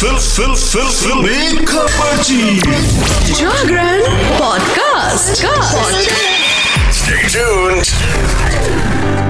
Fill 0.00 0.18
फिल 0.18 0.54
फिल 0.54 0.88
फिल। 0.98 1.64
खबर 1.66 2.22
जागरण 3.40 4.02
पॉडकास्ट। 4.38 5.42
Stay 7.00 7.24
tuned. 7.34 9.29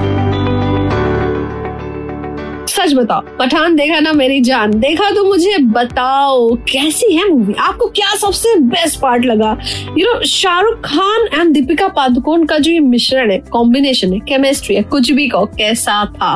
सच 2.81 2.93
बताओ, 2.93 3.21
पठान 3.39 3.75
देखा 3.75 3.99
ना 3.99 4.11
मेरी 4.13 4.39
जान? 4.41 4.71
देखा 4.79 5.09
तो 5.11 5.23
मुझे? 5.25 5.57
बताओ, 5.71 6.47
कैसी 6.69 7.13
है 7.13 7.27
मूवी 7.29 7.53
आपको 7.59 7.87
क्या 7.89 8.13
सबसे 8.15 8.55
बेस्ट 8.61 8.99
पार्ट 8.99 9.25
लगा? 9.25 9.51
You 9.97 10.05
know 10.05 10.23
Shahrukh 10.25 10.79
Khan 10.85 11.27
and 11.33 11.53
Deepika 11.53 11.87
Padukone 11.87 12.45
का 12.45 12.57
जो 12.57 12.71
ये 12.71 12.79
मिश्रण 12.79 13.31
है 13.31 13.37
कॉम्बिनेशन 13.51 14.13
है 14.13 14.19
केमिस्ट्री 14.19 14.75
है, 14.75 14.83
कुछ 14.83 15.11
भी 15.11 15.27
कहो, 15.27 15.45
कैसा 15.57 16.03
था? 16.07 16.33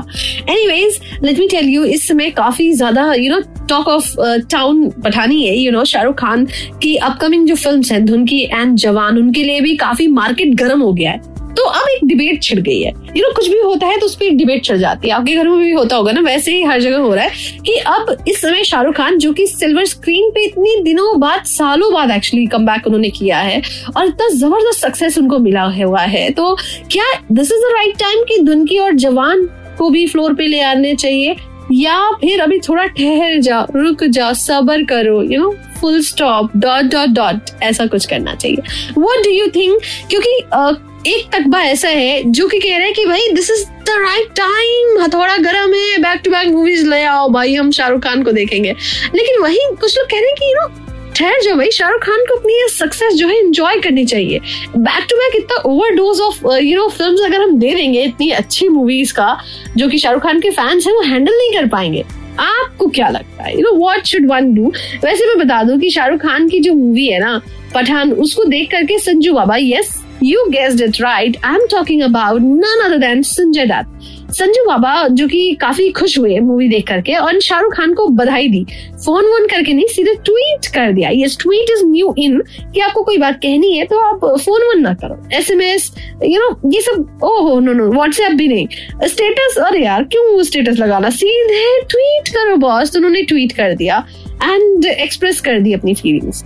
Anyways 0.49 0.99
let 1.23 1.39
me 1.39 1.47
tell 1.47 1.69
you 1.69 1.83
इस 1.85 2.07
समय 2.07 2.29
काफ़ी 2.31 2.71
ज़्यादा 2.73 3.11
you 3.13 3.31
know 3.31 3.39
talk 3.69 3.87
of 3.87 4.13
town 4.51 4.89
Pathani 5.03 5.43
है 5.43 5.55
यू 5.57 5.71
नो 5.71 5.83
शाहरुख 5.85 6.15
खान 6.15 6.45
की 6.81 6.95
अपकमिंग 6.97 7.47
जो 7.47 7.55
फ़िल्म 7.55 7.81
है, 7.91 7.99
धुन 8.05 8.25
की 8.25 8.43
एंड 8.43 8.77
जवान, 8.77 9.17
उनके 9.17 9.43
लिए 9.43 9.61
भी 9.61 9.75
काफ़ी 9.77 10.07
मार्केट 10.07 10.55
गर्म 10.55 10.81
हो 10.81 10.93
गया 10.93 11.11
है। 11.11 11.33
तो 11.57 11.63
अब 11.63 11.87
एक 11.89 12.05
डिबेट 12.07 12.41
छिड़ 12.43 12.59
गई 12.59 12.81
है। 12.81 12.91
यू 13.17 13.23
नो 13.23 13.31
कुछ 13.35 13.47
भी 13.47 13.59
होता 13.59 13.87
है 13.87 13.97
तो 13.97 14.05
उस 14.05 14.15
पर 14.15 14.29
डिबेट 14.35 14.63
छिड़ 14.65 14.77
जाती 14.77 15.07
है। 15.07 15.13
आपके 15.13 15.35
घर 15.35 15.47
में 15.47 15.59
भी 15.59 15.71
होता 15.71 15.95
होगा 15.95 16.11
ना, 16.11 16.21
वैसे 16.21 16.51
ही 16.51 16.63
हर 16.63 16.81
जगह 16.81 16.97
हो 16.97 17.13
रहा 17.15 17.25
है 17.25 17.59
कि 17.65 17.77
अब 17.77 18.25
इस 18.27 18.41
समय 18.41 18.63
शाहरुख 18.63 18.95
खान, 18.95 19.17
जो 19.17 19.33
कि 19.33 19.47
सिल्वर 19.47 19.85
स्क्रीन 19.85 20.29
पे 20.29 20.45
इतने 20.45 20.79
दिनों 20.83 21.19
बाद, 21.19 21.43
सालों 21.47 21.93
बाद 21.93 22.11
एक्चुअली 22.11 22.45
कम 22.47 22.67
उन्होंने 22.77 23.09
किया 23.09 23.37
है 23.37 23.61
और 23.97 24.05
इतना 24.05 24.27
ज़बरदस्त 24.29 24.79
सक्सेस 24.79 25.17
उनको 25.17 25.39
मिला 25.39 25.63
हुआ 25.63 26.01
है। 26.01 26.29
तो 26.31 26.53
क्या 26.91 27.05
this 27.31 27.51
is 27.51 27.59
the 27.59 27.73
right 27.73 27.97
time 27.97 28.23
की 28.23 28.41
धुन 28.43 28.65
की 28.65 28.77
और 28.77 28.93
जवान 28.97 29.45
को 29.77 29.89
भी 29.89 30.05
फ्लोर 30.07 30.33
पे 30.33 30.47
ले 30.47 30.59
आने 30.61 30.95
चाहिए? 30.95 31.35
या 31.71 32.11
फिर 32.11 32.41
अभी 32.41 32.59
थोड़ा 32.59 32.85
ठहर 32.85 33.39
जाओ 33.39 33.65
रुक 33.75 34.03
जाओ 34.03 34.33
सबर 34.33 34.83
करो 34.83 35.21
you 35.23 35.39
know 35.39 35.55
full 35.81 36.01
stop 36.01 36.57
dot 36.57 36.83
dot 36.83 37.09
dot 37.09 37.49
ऐसा 37.63 37.85
कुछ 37.85 38.05
करना 38.05 38.35
चाहिए। 38.35 38.57
वट 38.97 39.23
डू 39.23 39.29
यू 39.29 39.47
थिंक 39.47 39.81
क्योंकि 40.09 40.41
uh, 40.55 40.75
एक 41.07 41.29
तकबा 41.31 41.61
ऐसा 41.61 41.87
है 41.87 42.23
जो 42.31 42.47
कि 42.47 42.59
कह 42.59 42.77
रहे 42.77 42.85
हैं 42.85 42.93
कि 42.93 43.05
भाई 43.05 43.31
this 43.31 43.51
is 43.51 43.65
the 43.65 43.89
right 43.89 44.27
time 44.27 45.01
हथौड़ा 45.01 45.37
गर्म 45.37 45.73
है 45.73 45.97
बैक 45.97 46.21
टू 46.25 46.31
बैक 46.31 46.47
मूवीज़ 46.47 46.87
ले 46.87 47.03
आओ 47.03 47.29
भाई 47.29 47.55
हम 47.55 47.71
शाहरुख 47.71 48.03
खान 48.03 48.23
को 48.23 48.31
देखेंगे। 48.31 48.75
लेकिन 49.15 49.41
वही 49.41 49.59
कुछ 49.81 49.97
लोग 49.97 50.07
कह 50.07 50.17
रहे 50.17 50.25
हैं 50.25 50.35
कि 50.35 50.45
यू 50.45 50.53
नो 50.53 50.84
ठहर 51.15 51.41
जाओ 51.43 51.55
भाई, 51.55 51.71
शाहरुख 51.71 52.01
खान 52.01 52.25
को 52.25 52.35
अपनी 52.35 52.53
ये 52.53 52.67
सक्सेस 52.67 53.13
जो 53.13 53.27
है 53.27 53.37
एंजॉय 53.37 53.79
करनी 53.79 54.05
चाहिए। 54.05 54.39
बैक 54.77 55.07
टू 55.09 55.15
बैक 55.15 55.35
इतना 55.35 55.61
overdose 55.89 56.19
of 56.19 56.47
you 56.55 56.75
know 56.77 56.87
films 56.87 57.21
अगर 57.21 57.41
हम 57.41 57.57
दे 57.59 57.73
देंगे, 57.75 58.03
इतनी 58.03 58.29
अच्छी 58.31 58.69
मूवीज़ 58.69 59.13
का, 59.13 59.37
जो 59.77 59.87
कि 59.89 59.97
शाहरुख 59.97 60.23
खान 60.23 60.39
के 60.39 60.49
फैंस 60.49 60.87
हैं, 60.87 60.93
वो 60.93 61.01
हैंडल 61.01 61.37
नहीं 61.37 61.51
कर 61.53 61.67
पाएँगे। 61.67 62.05
आपको 62.39 62.87
क्या 62.87 63.09
लगता 63.09 63.43
है? 63.43 63.53
You 63.53 63.61
know 63.61 63.77
what 63.77 64.05
should 64.05 64.29
one 64.29 64.53
do 64.53 64.71
वैसे 65.03 65.25
मैं 65.25 65.37
बता 65.45 65.63
दूँ 65.63 65.79
कि 65.79 65.89
शाहरुख 65.89 66.19
खान 66.19 66.49
की 66.49 66.59
जो 66.59 66.73
मूवी 66.73 67.07
है 67.07 67.19
ना, 67.19 67.41
पठान, 67.75 68.11
उसको 68.11 68.43
देख 68.43 68.71
करके 68.71 68.99
Sanju 68.99 69.33
Baba 69.33 69.57
yes 69.59 70.04
you 70.23 70.45
guessed 70.49 70.81
it 70.81 71.01
right 71.01 71.37
I 71.43 71.55
am 71.55 71.65
talking 71.71 72.01
about 72.03 72.41
none 72.41 72.85
other 72.85 72.97
than 72.97 73.21
Sanjay 73.23 73.65
Dutt 73.65 74.33
Sanju 74.35 74.63
Baba 74.65 75.07
जो 75.07 75.27
कि 75.27 75.57
काफ़ी 75.61 75.89
खुश 75.97 76.17
हुए 76.19 76.39
मूवी 76.39 76.67
देख 76.69 76.87
करके 76.87 77.13
और 77.15 77.39
शाहरुख 77.41 77.73
खान 77.75 77.93
को 77.93 78.07
बधाई 78.09 78.47
दी। 78.49 78.63
फ़ोन 79.05 79.25
वोन 79.25 79.45
करके 79.47 79.73
नहीं, 79.73 79.85
सीधे 79.87 80.13
ट्वीट 80.25 80.65
कर 80.75 80.91
दिया। 80.93 81.09
ये 81.09 81.27
ट्वीट 81.41 81.69
इज़ 81.71 81.85
न्यू 81.85 82.13
इन 82.19 82.41
कि 82.73 82.79
आपको 82.79 83.03
कोई 83.03 83.17
बात 83.17 83.35
कहनी 83.43 83.71
है 83.77 83.85
तो 83.85 83.99
आप 83.99 84.25
फ़ोन 84.41 84.61
वोन 84.61 84.81
ना 84.81 84.93
करो। 85.03 85.17
S 85.37 85.51
M 85.51 85.61
S 85.61 85.91
you 86.23 86.39
know 86.39 86.71
ये 86.71 86.81
सब, 86.81 87.19
ओहो 87.23 87.59
नो 87.59 87.73
नो 87.73 87.87
व्हाट्सएप 87.91 88.31
भी 88.31 88.47
नहीं। 88.47 88.67
स्टेटस 89.05 89.57
अरे 89.67 89.83
यार, 89.83 90.03
क्यों 90.05 90.43
स्टेटस 90.43 90.79
लगाना? 90.79 91.09
सीधे 91.11 91.81
ट्वीट 91.83 92.29
करो 92.35 92.55
बॉस 92.57 92.91
तो 92.91 92.99
उन्होंने 92.99 93.21
ट्वीट 93.23 93.51
कर 93.51 93.75
दिया 93.75 94.05
एंड 94.43 94.85
एक्सप्रेस 94.85 95.41
कर 95.41 95.59
दी 95.59 95.73
अपनी 95.73 95.93
फीलिंग्स 95.93 96.43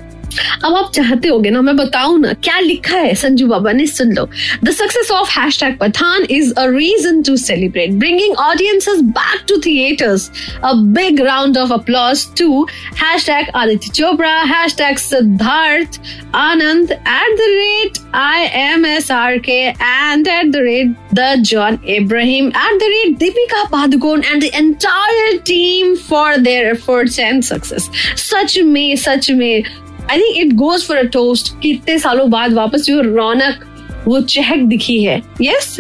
अब 0.66 0.76
आप 0.76 0.92
चाहते 0.96 1.28
होगे 1.28 1.50
ना, 1.50 1.62
मैं 1.62 1.76
बताऊँ 1.78 2.20
ना, 2.20 2.34
क्या 2.44 2.60
लिखा 2.60 2.98
है 2.98 3.14
संजू 3.16 3.48
बाबा 3.48 3.72
ने, 3.72 3.86
सुन 3.88 4.14
लो। 4.14 4.28
The 4.64 4.72
success 4.72 5.12
of 5.12 5.30
hashtag 5.60 5.78
Pathaan 5.80 6.24
is 6.32 6.54
a 6.54 6.66
reason 6.70 7.22
to 7.24 7.36
celebrate 7.38 7.92
bringing 8.00 8.36
audiences 8.40 9.02
back 9.18 9.46
to 9.50 9.58
theatres 9.66 10.30
a 10.64 10.74
big 10.94 11.22
round 11.22 11.58
of 11.58 11.74
applause 11.74 12.26
to 12.38 12.64
hashtag 13.26 13.50
Aditya 13.56 13.92
Chopra 13.96 14.36
hashtag 14.78 14.98
Siddharth 14.98 16.00
Anand 16.36 16.92
at 16.92 17.38
the 17.38 17.50
rate 17.50 17.98
I 18.16 18.46
am 18.62 18.86
S 18.86 19.12
R 19.12 19.38
K 19.48 19.60
and 19.62 20.28
at 20.28 20.52
the 20.52 20.64
rate 20.64 20.96
the 21.14 21.34
John 21.44 21.80
Abraham 21.90 22.48
at 22.48 22.80
the 22.80 22.90
rate 22.90 23.18
Deepika 23.20 23.64
Padukone 23.72 24.24
and 24.24 24.42
the 24.42 24.52
entire 24.54 25.38
team 25.48 25.96
for 26.10 26.36
their 26.38 26.68
efforts 26.68 27.20
and 27.20 27.44
success 27.44 27.90
सच 28.30 28.58
में 28.66 28.96
सच 28.96 29.30
में 29.32 29.64
I 30.12 30.18
think 30.18 30.38
it 30.38 30.54
goes 30.54 30.88
for 30.88 30.98
a 30.98 31.04
toast 31.04 31.54
कि 31.62 31.72
इतने 31.72 31.98
सालों 32.00 32.30
बाद 32.32 32.54
वापस 32.54 32.82
जो 32.82 33.02
रौनक, 33.02 33.66
वो 34.08 34.22
चहक 34.22 34.60
दिखी 34.60 35.04
है। 35.04 35.22
यस 35.42 35.76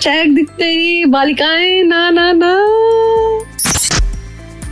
चहक 0.00 0.26
दिखते 0.26 0.64
ही, 0.64 1.04
बालिकाएँ, 1.04 1.82
ना 1.82 2.10
ना 2.10 2.32
ना। 2.32 2.54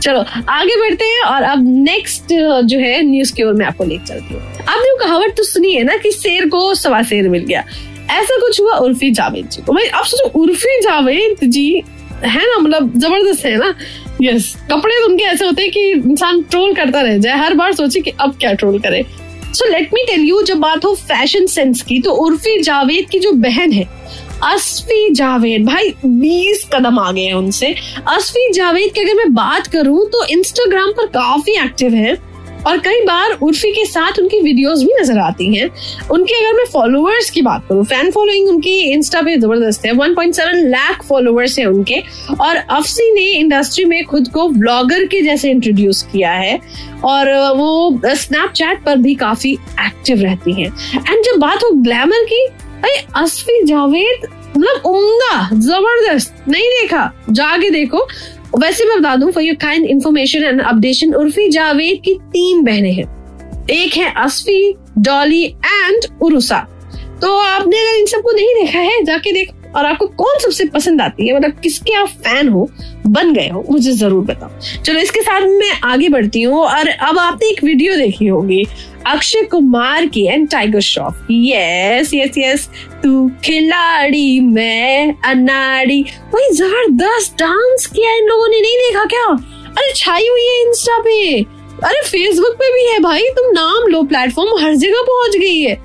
चलो, 0.03 0.19
आगे 0.49 0.75
बढ़ते 0.75 1.05
हैं 1.05 1.23
और 1.23 1.43
अब 1.43 1.63
नेक्स्ट 1.63 2.33
जो 2.63 2.79
है 2.79 3.01
न्यूज़ 3.01 3.33
की 3.33 3.43
ओर 3.43 3.53
मैं 3.53 3.65
आपको 3.65 3.83
लेकर 3.83 4.05
चलती 4.05 4.33
हूँ। 4.33 4.41
आपने 4.41 4.91
वो 4.91 4.97
कहावत 4.97 5.33
तो 5.37 5.43
सुनी 5.43 5.73
है 5.73 5.83
ना 5.83 5.97
कि 5.97 6.11
शेर 6.11 6.47
को 6.49 6.73
सवा 6.75 7.01
शेर 7.03 7.29
मिल 7.29 7.43
गया। 7.45 7.63
ऐसा 8.11 8.37
कुछ 8.37 8.61
हुआ 8.61 8.75
उर्फी 8.75 9.11
जावेद 9.11 9.49
जी 9.49 9.61
को। 9.61 9.73
भाई 9.73 9.87
आप 9.87 10.05
सोचो, 10.05 10.39
उर्फी 10.39 10.79
जावेद 10.81 11.49
जी, 11.49 11.83
है 12.23 12.45
ना 12.45 12.57
मतलब 12.57 12.97
ज़बरदस्त 12.99 13.45
है 13.45 13.57
ना? 13.57 13.73
यस 14.19 14.55
कपड़े 14.71 14.93
तो 14.93 15.07
उनके 15.07 15.23
ऐसे 15.23 15.45
होते 15.45 15.61
हैं 15.61 15.71
कि 15.71 15.89
इंसान 15.89 16.41
ट्रोल 16.41 16.73
करता 16.75 17.01
रह 17.01 17.17
जाए, 17.17 17.37
हर 17.37 17.53
बार 17.53 17.73
सोचे 17.73 17.99
कि 17.99 18.11
अब 18.11 18.35
क्या 18.39 18.53
ट्रोल 18.53 18.79
करे। 18.79 19.03
So 19.53 19.69
let 19.69 19.93
me 19.93 20.03
tell 20.07 20.21
you 20.21 20.41
जब 20.43 20.57
बात 20.59 20.85
हो 20.85 20.93
फ़ैशन 20.97 21.45
सेंस 21.47 21.81
की 21.81 21.99
तो 21.99 22.11
उर्फी 22.25 22.61
जावेद 22.61 23.09
की 23.09 23.19
जो 23.19 23.31
बहन 23.33 23.71
है 23.71 23.87
असफी 24.45 25.09
जावेद, 25.13 25.65
भाई 25.65 25.93
बीस 26.05 26.63
कदम 26.73 26.99
आ 26.99 27.11
गए 27.11 27.21
हैं 27.21 27.33
उनसे। 27.33 27.73
असफी 28.07 28.51
जावेद 28.53 28.91
की 28.93 29.01
अगर 29.01 29.15
मैं 29.15 29.33
बात 29.33 29.67
करूँ 29.67 30.05
तो 30.07 30.25
इंस्टाग्राम 30.27 30.91
पर 30.91 31.05
काफ़ी 31.07 31.53
एक्टिव 31.63 31.93
है। 31.95 32.17
और 32.67 32.77
कई 32.77 33.01
बार 33.01 33.31
उर्फी 33.31 33.71
के 33.71 33.85
साथ 33.85 34.19
उनकी 34.19 34.39
वीडियोस 34.41 34.79
भी 34.79 34.93
नज़र 35.01 35.17
आती 35.17 35.55
हैं। 35.55 35.69
उनके 36.11 36.33
अगर 36.33 36.57
मैं 36.57 36.65
फॉलोअर्स 36.65 37.29
की 37.29 37.41
बात 37.41 37.65
करूँ 37.69 37.85
फ़ैन 37.85 38.11
फॉलोइंग 38.11 38.49
उनकी 38.49 38.79
इंस्टा 38.79 39.21
पे 39.21 39.37
ज़बरदस्त 39.37 39.85
है। 39.85 39.93
1.7 39.93 40.53
लाख 40.53 41.03
फॉलोअर्स 41.03 41.59
हैं 41.59 41.65
उनके। 41.65 41.99
और 42.41 42.55
अफसी 42.55 43.11
ने 43.13 43.25
इंडस्ट्री 43.25 43.85
में 43.85 44.05
खुद 44.05 44.27
को 44.27 44.47
ब्लॉगर 44.47 45.05
के 45.05 45.21
जैसे 45.21 45.51
इंट्रोड्यूस 45.51 46.03
किया 46.03 46.31
है। 46.31 46.59
और 47.05 47.53
वो 47.57 48.01
स्नैपचैट 48.05 48.83
पर 48.83 48.95
भी 48.95 49.15
काफ़ी 49.15 49.53
एक्टिव 49.79 50.21
रहती 50.21 50.51
हैं। 50.51 50.69
एंड 50.95 51.23
जब 51.23 51.39
बात 51.39 51.63
हो 51.63 51.69
ग्लैमर 51.71 52.23
की, 52.23 52.45
अरे 52.83 53.05
असफी 53.15 53.63
जावेद 53.63 54.27
मतलब 54.57 54.81
उम्दा, 54.85 55.49
ज़बरदस्त। 55.53 56.35
नहीं 56.47 56.69
देखा? 56.69 57.11
जाके 57.29 57.69
देखो। 57.69 58.07
वैसे 58.57 58.85
मैं 58.85 58.99
बता 58.99 59.15
दूँ 59.15 59.31
for 59.31 59.43
your 59.43 59.55
kind 59.55 59.85
information 59.85 60.43
and 60.43 60.61
updation 60.61 61.13
Urfi 61.13 61.49
Javed 61.49 62.01
की 62.05 62.13
तीन 62.13 62.63
बहनें 62.63 62.93
हैं। 62.93 63.19
एक 63.67 63.93
है 63.93 64.13
असफी, 64.17 64.75
डॉली 64.97 65.43
एंड 65.45 66.19
उरुसा। 66.21 66.67
तो 67.21 67.37
आपने 67.37 67.77
अगर 67.77 67.99
इन 67.99 68.05
सबको 68.05 68.31
नहीं 68.31 68.65
देखा 68.65 68.79
है, 68.79 69.03
जाके 69.03 69.31
देख। 69.31 69.51
और 69.75 69.85
आपको 69.85 70.07
कौन 70.07 70.39
सबसे 70.39 70.65
पसंद 70.65 71.01
आती 71.01 71.27
है? 71.27 71.35
मतलब 71.35 71.59
किसके 71.63 71.93
आप 71.93 72.07
फ़ैन 72.07 72.49
हो? 72.49 72.69
बन 73.07 73.33
गए 73.33 73.47
हो, 73.47 73.63
मुझे 73.69 73.91
ज़रूर 73.91 74.23
बताओ। 74.25 74.81
चलो, 74.85 74.99
इसके 74.99 75.21
साथ 75.21 75.41
मैं 75.41 75.71
आगे 75.83 76.09
बढ़ती 76.09 76.41
हूँ 76.41 76.59
और 76.59 76.87
अब 76.87 77.19
आपने 77.19 77.49
एक 77.49 77.63
वीडियो 77.63 77.95
देखी 77.95 78.27
होगी, 78.27 78.65
अक्षय 79.07 79.43
कुमार 79.43 80.05
की 80.05 80.25
and 80.25 80.49
Tiger 80.49 80.79
Shroff 80.79 81.27
yes 81.31 82.13
yes 82.13 82.37
yes 82.37 82.69
तू 83.03 83.29
खिलाड़ी, 83.43 84.39
मैं 84.39 85.15
अनाड़ी। 85.25 86.01
वही 86.33 86.55
ज़बरदस्त 86.55 87.35
डांस 87.39 87.85
किया 87.85 88.15
इन 88.15 88.27
लोगों 88.27 88.47
ने, 88.47 88.61
नहीं 88.61 88.77
देखा 88.77 89.05
क्या? 89.05 89.25
अरे, 89.69 89.93
छाई 89.95 90.27
हुई 90.27 90.45
है 90.47 90.61
इंस्टा 90.61 90.97
पे। 90.99 91.41
अरे 91.83 92.01
फेसबुक 92.03 92.53
पे 92.53 92.73
भी 92.73 92.85
है 92.91 92.99
भाई, 92.99 93.23
तुम 93.29 93.51
नाम 93.51 93.87
लो 93.87 94.03
प्लेटफॉर्म 94.03 94.57
हर 94.63 94.75
जगह 94.75 95.01
पहुँच 95.01 95.35
गई 95.37 95.59
है। 95.61 95.75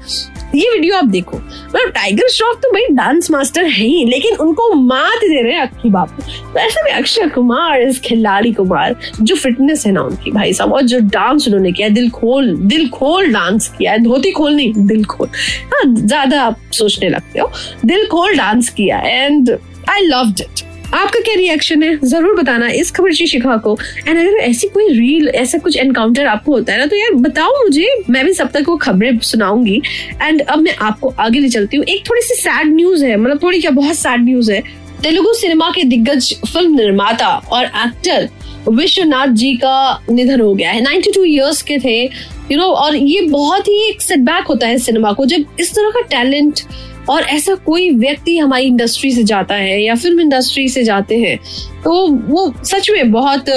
ये 0.55 0.71
वीडियो 0.73 0.97
आप 0.97 1.05
देखो। 1.05 1.37
मतलब 1.37 1.91
टाइगर 1.91 2.29
श्रॉफ 2.29 2.57
तो 2.63 2.71
भाई 2.73 2.87
डांस 2.91 3.31
मास्टर 3.31 3.65
है 3.65 3.85
ही, 3.85 4.05
लेकिन 4.05 4.37
उनको 4.37 4.73
मात 4.75 5.19
दे 5.21 5.41
रहे 5.43 5.53
हैं 5.53 5.61
अक्की 5.61 5.91
बापू। 5.91 6.23
तो 6.23 6.59
ऐसे 6.61 6.83
में 6.85 6.91
अक्षय 6.93 7.29
कुमार, 7.29 7.81
इस 7.81 8.01
खिलाड़ी 8.01 8.53
कुमार, 8.53 8.97
जो 9.21 9.37
फिटनेस 9.37 9.87
है 9.87 9.93
ना 9.93 10.03
उनकी 10.03 10.31
भाई 10.31 10.53
साहब, 10.53 10.73
और 10.73 10.83
जो 10.83 10.99
डांस 11.01 11.47
उन्होंने 11.49 11.73
किया, 11.73 11.89
दिल 11.89 12.11
खोल 12.11 12.55
दिल 12.57 12.89
खोल 12.89 13.33
डांस 13.33 13.69
किया 13.79 13.93
है। 13.93 14.03
धोती 14.03 14.31
खोल 14.33 14.55
नहीं, 14.55 14.73
दिल 14.77 15.05
खोल। 15.05 15.29
हाँ 15.73 15.83
ज़्यादा 15.87 16.43
आप 16.43 16.61
सोचने 16.73 17.09
लगते 17.09 17.39
हो। 17.39 17.51
दिल 17.85 18.07
खोल 18.07 18.37
डांस 18.37 18.69
किया 18.69 18.99
एंड 18.99 19.51
आई 19.91 20.01
लव्ड 20.01 20.41
इट 20.41 20.63
आपका 20.95 21.21
क्या 21.21 21.35
रिएक्शन 21.35 21.83
है? 21.83 21.99
ज़रूर 22.05 22.35
बताना 22.37 22.69
इस 22.71 22.91
खबर 22.91 23.11
की 23.11 23.27
शिखा 23.27 23.57
को। 23.57 23.77
एंड 24.09 24.19
अगर 24.19 24.37
ऐसी 24.39 24.69
कोई 24.69 24.89
रील 24.89 25.29
ऐसा 25.29 25.59
कुछ 25.59 25.77
एनकाउंटर 25.77 26.27
आपको 26.27 26.53
होता 26.53 26.73
है 26.73 26.79
ना 26.79 26.87
तो 26.87 26.97
यार 26.97 27.15
बताओ 27.21 27.53
मुझे। 27.63 27.89
मैं 28.11 28.25
भी 28.25 28.33
सब 28.33 28.51
तक 28.51 28.65
वो 28.69 28.77
खबरें 28.77 29.19
सुनाऊँगी। 29.19 29.81
एंड 30.23 30.43
अब 30.43 30.59
मैं 30.59 30.77
आपको 30.77 31.15
आगे 31.21 31.41
ले 31.41 31.49
चलती 31.49 31.77
हूँ। 31.77 31.85
एक 31.87 32.09
थोड़ी 32.11 32.23
सी 32.23 32.35
सैड 32.35 32.75
न्यूज़ 32.75 33.05
है। 33.05 33.17
मतलब 33.17 33.43
थोड़ी 33.43 33.61
क्या 33.61 33.71
बहुत 33.71 33.95
सैड 33.95 34.25
न्यूज़ 34.25 34.53
है। 34.53 34.63
तेलुगु 35.03 35.33
सिनेमा 35.33 35.71
के 35.71 35.83
दिग्गज 35.85 36.33
फ़िल्म 36.53 36.75
निर्माता 36.75 37.29
और 37.53 37.65
एक्टर 37.65 38.29
विश्वनाथ 38.69 39.27
जी 39.27 39.55
का 39.55 40.05
निधन 40.11 40.41
हो 40.41 40.55
गया 40.55 40.71
है। 40.71 40.81
92 40.81 41.25
इयर्स 41.25 41.63
के 41.63 41.79
थे 41.79 42.03
यू 42.03 42.49
you 42.51 42.57
नो 42.59 42.65
know, 42.65 42.77
और 42.77 42.97
ये 42.97 43.21
बहुत 43.21 43.69
ही 43.69 43.75
एक 43.89 44.01
सेटबैक 44.03 44.47
होता 44.47 44.67
है 44.67 44.79
सिनेमा 44.79 45.13
को। 45.13 45.25
जब 45.25 45.45
इस 45.61 45.75
तरह 45.75 45.91
का 45.91 46.01
टैलेंट 46.11 46.61
और 47.11 47.23
ऐसा 47.23 47.55
कोई 47.67 47.91
व्यक्ति 47.91 48.37
हमारी 48.39 48.67
इंडस्ट्री 48.67 49.11
से 49.11 49.25
जाता 49.25 49.55
है 49.55 49.83
या 49.83 49.95
फ़िल्म 49.95 50.21
इंडस्ट्री 50.21 50.69
से 50.69 50.85
जाते 50.85 51.19
हैं 51.19 51.37
तो 51.85 52.07
वो 52.09 52.53
सच 52.65 52.91
में 52.91 53.11
बहुत 53.13 53.51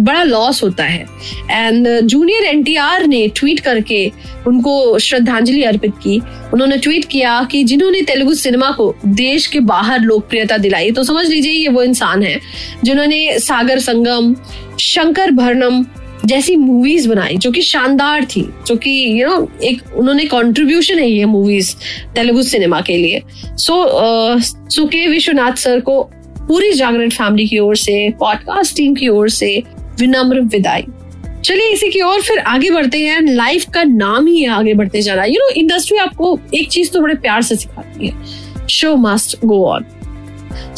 बड़ा 0.00 0.22
लॉस 0.22 0.62
होता 0.62 0.84
है। 0.84 1.06
एंड 1.50 1.88
जूनियर 2.00 2.44
एनटीआर 2.44 3.06
ने 3.06 3.26
ट्वीट 3.36 3.60
करके 3.60 4.10
उनको 4.46 4.98
श्रद्धांजलि 4.98 5.62
अर्पित 5.62 5.94
की। 6.02 6.18
उन्होंने 6.54 6.76
ट्वीट 6.76 7.04
किया 7.04 7.42
कि 7.50 7.62
जिन्होंने 7.64 8.02
तेलुगु 8.02 8.34
सिनेमा 8.34 8.70
को 8.70 8.94
देश 9.06 9.46
के 9.46 9.60
बाहर 9.62 10.00
लोकप्रियता 10.00 10.58
दिलाई 10.58 10.90
तो 10.90 11.04
समझ 11.04 11.26
लीजिए 11.26 11.52
ये 11.52 11.68
वो 11.68 11.82
इंसान 11.82 12.22
है, 12.22 12.38
जिन्होंने 12.84 13.38
सागर 13.38 13.78
संगम, 13.80 14.34
शंकर 14.80 15.30
भरणम 15.30 15.84
जैसी 16.24 16.56
मूवीज़ 16.56 17.08
बनाई, 17.08 17.36
जो 17.36 17.50
कि 17.50 17.62
शानदार 17.62 18.24
थी, 18.24 18.42
जो 18.66 18.76
कि 18.76 18.90
यू 19.20 19.28
नो 19.28 19.48
एक 19.64 19.82
उन्होंने 19.96 20.24
कंट्रीब्यूशन 20.24 20.98
है 20.98 21.10
ये 21.10 21.24
मूवीज़ 21.24 21.74
तेलुगु 22.14 22.42
सिनेमा 22.42 22.80
के 22.80 22.96
लिए। 22.96 23.22
सो 23.46 23.84
सो 24.40 24.86
के 24.86 25.06
विश्वनाथ 25.06 25.52
सर 25.52 25.80
को 25.80 26.02
पूरी 26.38 26.72
जागरण 26.72 27.10
फैमिली 27.10 27.46
की 27.48 27.58
ओर 27.58 27.76
से 27.76 28.08
पॉडकास्ट 28.10 28.76
टीम 28.76 28.94
की 28.94 29.08
ओर 29.08 29.28
से 29.28 29.62
विनम्र 30.00 30.40
विदाई। 30.42 30.84
चलिए 31.44 31.72
इसी 31.72 31.88
की 31.90 32.00
ओर 32.00 32.22
फिर 32.22 32.38
आगे 32.38 32.70
बढ़ते 32.70 32.98
हैं। 33.00 33.20
लाइफ 33.22 33.64
का 33.74 33.82
नाम 33.84 34.26
ही 34.26 34.44
आगे 34.44 34.74
बढ़ते 34.74 35.02
जाना। 35.02 35.24
यू 35.24 35.40
नो 35.40 35.48
इंडस्ट्री 35.50 35.98
आपको 35.98 36.38
एक 36.54 36.68
चीज़ 36.68 36.90
तो 36.90 37.00
बड़े 37.00 37.14
प्यार 37.14 37.42
से 37.42 37.56
सिखाती 37.56 38.06
है। 38.06 38.66
Show 38.68 38.96
must 38.96 39.36
go 39.44 39.64
on 39.66 39.84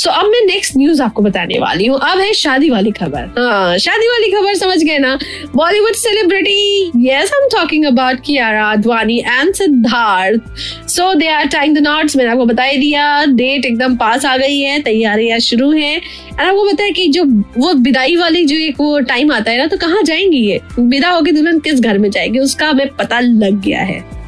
so 0.00 0.10
अब 0.10 0.26
मैं 0.26 0.44
नेक्स्ट 0.46 0.76
न्यूज़ 0.76 1.02
आपको 1.02 1.22
बताने 1.22 1.58
वाली 1.58 1.86
हूँ। 1.86 1.98
अब 2.02 2.18
है 2.18 2.32
शादी 2.34 2.68
वाली 2.70 2.90
खबर। 2.90 3.24
हाँ 3.38 3.78
शादी 3.78 4.06
वाली 4.08 4.30
खबर, 4.30 4.54
समझ 4.54 4.78
गए 4.78 4.98
ना? 4.98 5.18
Bollywood 5.54 5.94
celebrity 5.94 7.08
am 7.10 7.48
talking 7.52 7.84
about 7.86 8.20
Kiara 8.26 8.70
Advani 8.70 9.18
and 9.18 9.52
Siddharth 9.54 10.88
so 10.88 11.12
they 11.14 11.28
are 11.28 11.46
tying 11.48 11.74
the 11.74 11.78
knots 11.78 12.16
मैंने 12.16 12.30
आपको 12.30 12.44
बता 12.46 12.70
दिया 12.72 13.24
डेट 13.26 13.66
एकदम 13.66 13.96
पास 13.96 14.24
आ 14.24 14.36
गई 14.36 14.60
है, 14.60 14.80
तैयारियाँ 14.82 15.38
शुरू 15.40 15.70
है। 15.70 15.94
एंड 15.94 16.40
आपको 16.40 16.64
पता 16.70 16.84
है 16.84 16.90
कि 16.90 17.06
जो 17.08 17.24
वो 17.56 17.72
विदाई 17.74 18.16
वाली 18.16 18.44
जो 18.44 18.56
एक 18.56 18.80
वो 18.80 19.00
टाइम 19.00 19.32
आता 19.32 19.50
है 19.50 19.58
ना 19.58 19.66
तो 19.66 19.76
कहाँ 19.76 20.02
जाएँगी 20.02 20.38
ये? 20.40 20.60
विदा 20.80 21.10
होकर 21.10 21.32
दुल्हन 21.32 21.58
किस 21.60 21.80
घर 21.80 21.98
में 21.98 22.10
जाएगी, 22.10 22.38
उसका 22.38 22.68
हमें 22.68 22.88
पता 22.96 23.20
लग 23.20 23.60
गया 23.60 23.80
है। 23.80 24.19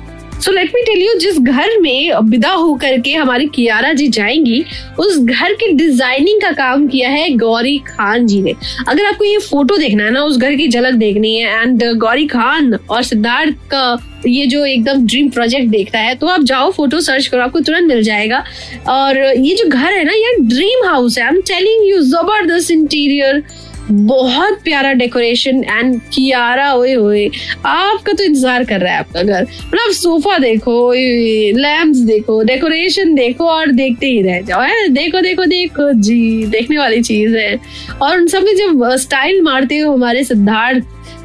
So 0.42 0.52
let 0.52 0.70
me 0.74 0.82
tell 0.82 1.02
you 1.02 1.12
जिस 1.20 1.38
घर 1.38 1.78
में 1.80 2.12
विदा 2.30 2.52
होकर 2.52 2.98
के 3.00 3.12
हमारी 3.12 3.46
कियारा 3.54 3.92
जी 3.92 4.06
जाएँगी, 4.08 4.64
उस 4.98 5.18
घर 5.18 5.52
के 5.54 5.72
डिज़ाइनिंग 5.72 6.40
का 6.42 6.50
काम 6.52 6.86
किया 6.86 7.08
है 7.10 7.28
गौरी 7.36 7.76
खान 7.88 8.26
जी 8.26 8.40
ने। 8.42 8.54
अगर 8.88 9.04
आपको 9.06 9.24
ये 9.24 9.38
फ़ोटो 9.40 9.76
देखना 9.76 10.04
है 10.04 10.10
ना, 10.10 10.22
उस 10.22 10.36
घर 10.38 10.54
की 10.56 10.68
झलक 10.68 10.94
देखनी 10.94 11.34
है 11.36 11.62
एंड 11.62 11.84
गौरी 12.00 12.26
खान 12.26 12.74
और 12.74 13.02
सिद्धार्थ 13.02 13.68
का 13.70 13.98
ये 14.26 14.46
जो 14.46 14.64
एकदम 14.66 15.06
ड्रीम 15.06 15.28
प्रोजेक्ट 15.30 15.70
देखता 15.70 15.98
है 15.98 16.14
तो 16.14 16.26
आप 16.26 16.42
जाओ 16.44 16.70
फ़ोटो 16.72 17.00
सर्च 17.00 17.26
करो, 17.26 17.42
आपको 17.42 17.60
तुरंत 17.60 17.88
मिल 17.88 18.02
जाएगा। 18.02 18.44
और 18.88 19.18
ये 19.18 19.54
जो 19.54 19.68
घर 19.68 19.92
है 19.92 20.04
ना, 20.04 20.12
ये 20.12 20.36
ड्रीम 20.48 20.86
हाउस 20.88 21.18
है। 21.18 21.24
आई 21.24 21.30
एम 21.30 21.40
टेलिंग 21.48 21.88
यू 21.88 22.00
ज़बरदस्त 22.02 22.70
इंटीरियर 22.70 23.42
बहुत 23.90 24.60
प्यारा 24.64 24.92
डेकोरेशन 24.92 25.62
एंड 25.64 26.00
कियारा, 26.14 26.72
ओए 26.74 26.94
ओए 26.96 27.26
आपका 27.66 28.12
तो 28.12 28.24
इंतज़ार 28.24 28.64
कर 28.64 28.80
रहा 28.80 28.92
है 28.92 28.98
आपका 28.98 29.22
घर। 29.22 29.42
मतलब 29.42 29.92
सोफा 29.92 30.38
देखो 30.38 30.92
लैम्प्स 30.92 31.98
देखो, 32.00 32.42
डेकोरेशन 32.42 33.14
देखो 33.14 33.46
और 33.46 33.72
देखते 33.72 34.06
ही 34.06 34.22
रह 34.22 34.40
जाओ, 34.40 34.60
है? 34.60 34.88
देखो 34.88 35.20
देखो 35.20 35.44
देखो, 35.46 35.92
जी, 35.92 36.46
देखने 36.46 36.78
वाली 36.78 37.02
चीज़ 37.02 37.36
है। 37.36 37.58
और 38.02 38.16
उन 38.16 38.26
सब 38.26 38.42
में 38.42 38.54
जब 38.56 38.88
स्टाइल 38.98 39.42
मारते 39.42 39.78
हो 39.78 39.92
हमारे 39.92 40.24
सिद्धार्थ 40.24 40.84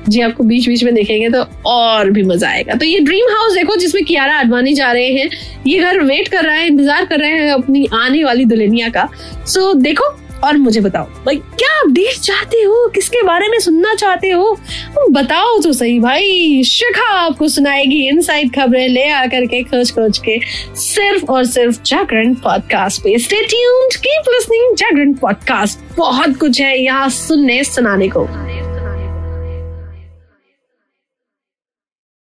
जी 0.09 0.21
आपको 0.21 0.43
बीच 0.43 0.67
बीच 0.67 0.83
में 0.83 0.93
देखेंगे 0.95 1.29
तो 1.29 1.41
और 1.69 2.09
भी 2.11 2.21
मज़ा 2.23 2.49
आएगा। 2.49 2.73
तो 2.73 2.85
ये 2.85 2.99
ड्रीम 2.99 3.25
हाउस 3.31 3.53
देखो, 3.53 3.75
जिसमें 3.75 4.03
कियारा 4.03 4.37
अडवाणी 4.39 4.73
जा 4.73 4.91
रहे 4.91 5.07
हैं। 5.13 5.29
ये 5.67 5.79
घर 5.79 5.99
वेट 6.01 6.27
कर 6.27 6.43
रहा 6.43 6.55
है, 6.55 6.67
इंतज़ार 6.67 7.05
कर 7.05 7.19
रहे 7.19 7.31
हैं 7.31 7.51
अपनी 7.53 7.87
आने 7.93 8.23
वाली 8.23 8.45
दुल्हनिया 8.45 8.89
का। 8.89 9.07
सो 9.45 9.73
देखो 9.73 10.15
और 10.43 10.57
मुझे 10.57 10.81
बताओ, 10.81 11.03
भाई, 11.03 11.35
क्या 11.35 11.79
अपडेट 11.79 12.19
चाहते 12.19 12.57
हो? 12.57 12.87
किसके 12.89 13.23
बारे 13.23 13.47
में 13.47 13.59
सुनना 13.59 13.95
चाहते 13.95 14.29
हो? 14.29 14.59
बताओ 15.11 15.59
तो 15.59 15.73
सही, 15.73 15.99
भाई। 15.99 16.63
शिखा 16.63 17.09
आपको 17.09 17.47
सुनाएगी 17.47 18.07
इनसाइड 18.07 18.55
खबरें 18.55 18.87
ले 18.87 19.09
आकर 19.09 19.45
के 19.45 19.63
खोज 19.63 19.91
खोज 19.91 20.17
के। 20.17 20.39
सिर्फ़ 20.75 21.25
और 21.25 21.45
सिर्फ़ 21.45 21.81
जागरण 21.85 22.33
पॉडकास्ट 22.33 23.01
पे। 23.01 23.19
Stay 23.19 23.35
tuned 23.35 23.95
keep 23.95 24.23
listening 24.29 24.75
Jagran 24.75 25.13
podcast 25.13 25.97
बहुत 25.97 26.37
कुछ 26.37 26.61
है 26.61 26.83
यहाँ 26.83 27.09
सुनने, 27.09 27.63
सुनाने 27.63 28.07
को। 28.07 28.46